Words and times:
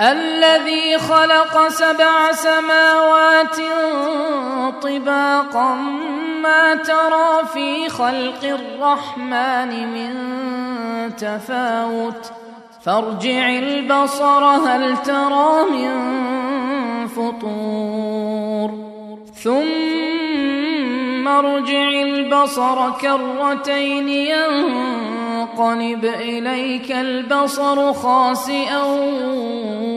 الذي 0.00 0.98
خلق 0.98 1.68
سبع 1.68 2.32
سماوات 2.32 3.56
طباقا 4.82 5.74
ما 6.42 6.74
ترى 6.74 7.46
في 7.52 7.88
خلق 7.88 8.44
الرحمن 8.44 9.92
من 9.94 10.14
تفاوت. 11.16 12.32
فارجع 12.84 13.48
البصر 13.48 14.44
هل 14.44 14.96
ترى 14.96 15.64
من 15.70 15.94
فطور؟ 17.06 18.70
ثم 19.44 21.28
ارجع 21.28 21.88
البصر 21.88 22.90
كرتين 22.90 24.08
ينقلب 24.08 26.04
إليك 26.04 26.92
البصر 26.92 27.92
خاسئا 27.92 28.84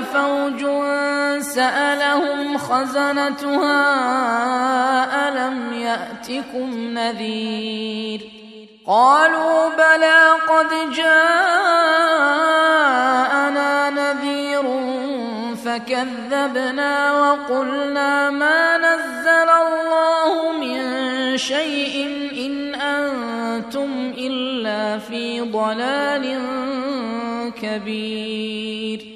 فوج 0.00 0.66
سألهم 1.42 2.58
خزنتها 2.58 3.78
ألم 5.28 5.72
يأتكم 5.72 6.70
نذير 6.74 8.20
قالوا 8.86 9.68
بلى 9.68 10.30
قد 10.48 10.92
جاءنا 10.96 11.66
نذير 13.90 14.62
فكذبنا 15.64 17.12
وقلنا 17.20 18.30
ما 18.30 18.76
نزل 18.78 19.50
الله 19.50 20.52
من 20.52 21.36
شيء 21.36 22.06
إن 22.46 22.74
أنتم 22.74 24.12
إلا 24.18 24.98
في 24.98 25.40
ضلال 25.40 26.40
كبير 27.62 29.15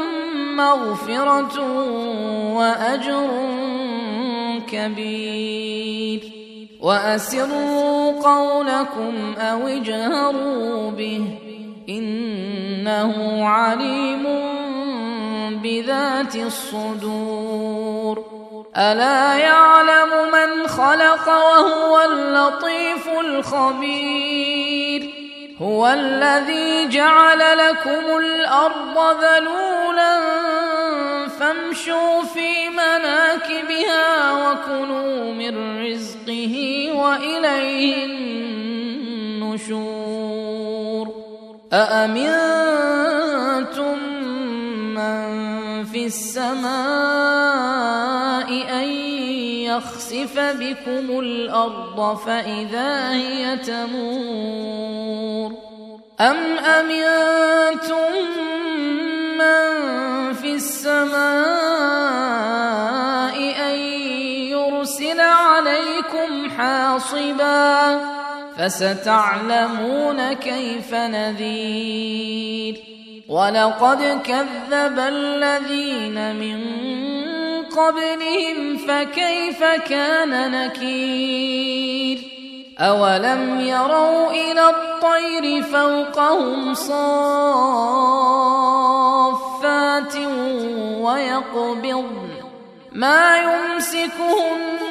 مغفرة 0.61 1.61
وأجر 2.57 3.29
كبير. 4.71 6.21
وأسروا 6.81 8.11
قولكم 8.21 9.33
أو 9.39 9.67
اجهروا 9.67 10.91
به 10.91 11.23
إنه 11.89 13.45
عليم 13.47 14.23
بذات 15.63 16.35
الصدور. 16.35 18.25
ألا 18.77 19.37
يعلم 19.37 20.09
من 20.33 20.67
خلق 20.67 21.27
وهو 21.27 22.01
اللطيف 22.11 23.09
الخبير؟ 23.19 25.01
هو 25.61 25.87
الذي 25.87 26.87
جعل 26.87 27.57
لكم 27.57 28.17
الأرض 28.17 28.97
ذلولا 29.23 29.70
فامشوا 31.41 32.21
في 32.21 32.69
مناكبها 32.69 34.31
وكلوا 34.31 35.33
من 35.33 35.81
رزقه 35.85 36.55
وإليه 36.93 38.05
النشور. 39.45 39.81
أأمنتم 41.73 42.77
من 44.93 45.25
في 45.85 46.05
السماء 46.05 46.61
أن 48.79 48.87
يخسف 49.65 50.39
بكم 50.39 51.19
الأرض 51.19 52.17
فإذا 52.17 53.11
هي 53.11 53.57
تمور؟ 53.57 55.51
أم 56.21 56.57
أمنتم 56.57 58.40
حاصبا 67.11 67.99
فستعلمون 68.57 70.33
كيف 70.33 70.93
نذير 70.93 72.83
ولقد 73.29 74.21
كذب 74.23 74.99
الذين 74.99 76.35
من 76.35 76.61
قبلهم 77.65 78.77
فكيف 78.77 79.63
كان 79.63 80.51
نكير 80.51 82.17
اولم 82.79 83.59
يروا 83.59 84.31
إلى 84.31 84.69
الطير 84.69 85.63
فوقهم 85.63 86.73
صافات 86.73 86.95
ويقبضن 91.01 92.31
ما 92.91 93.37
يمسكهن 93.37 94.90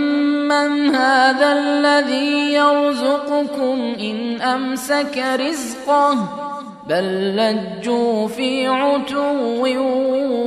امن 0.65 0.95
هذا 0.95 1.51
الذي 1.51 2.53
يرزقكم 2.53 3.95
ان 3.99 4.41
امسك 4.41 5.23
رزقه 5.39 6.27
بل 6.89 7.35
لجوا 7.35 8.27
في 8.27 8.67
عتو 8.67 9.67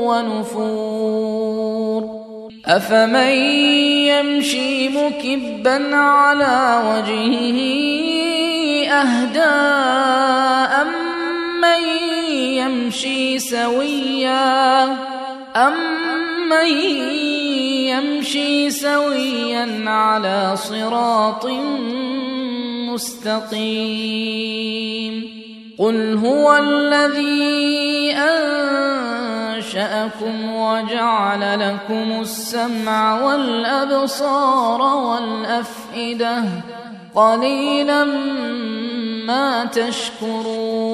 ونفور 0.09 1.65
افمن 2.67 3.33
يمشي 4.09 4.89
مكبا 4.89 5.97
على 5.97 6.83
وجهه 6.87 7.59
اهدى 8.93 9.55
امن 10.83 11.89
يمشي 12.59 13.39
سويا 13.39 14.85
امن 15.57 15.95
يمشي 18.25 18.71
سويا 18.71 19.91
على 19.91 20.57
صراط 20.57 21.47
مستقيم. 22.91 23.45
قل 25.79 26.17
هو 26.17 26.57
الذي 26.57 28.15
أنشأكم 29.53 30.55
وجعل 30.55 31.61
لكم 31.61 32.21
السمع 32.21 33.21
والأبصار 33.21 34.83
والأفئدة. 34.83 36.45
قليلا 37.15 38.05
ما 39.27 39.65
تشكرون. 39.65 40.94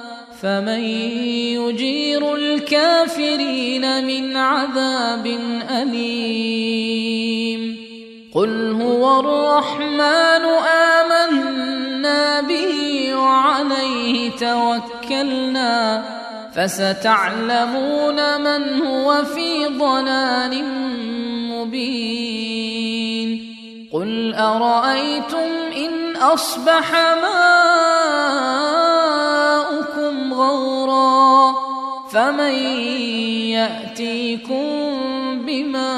فمن 0.41 0.83
يجير 1.59 2.35
الكافرين 2.35 4.07
من 4.07 4.37
عذاب 4.37 5.25
أليم. 5.71 7.61
قل 8.35 8.81
هو 8.81 9.19
الرحمن 9.19 10.45
آمنا 10.99 12.41
به 12.41 13.15
وعليه 13.15 14.31
توكلنا. 14.31 16.03
فستعلمون 16.55 18.41
من 18.41 18.81
هو 18.81 19.23
في 19.23 19.65
ضلال 19.65 20.63
مبين. 21.51 23.29
قل 23.93 24.35
أرأيتم 24.35 25.49
إن 25.77 26.15
أصبح 26.15 26.93
ماؤكم 26.93 27.60
فمن 32.11 32.53
يأتيكم 33.55 34.65
بما 35.45 35.91